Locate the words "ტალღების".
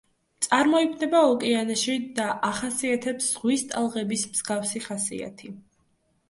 3.75-4.25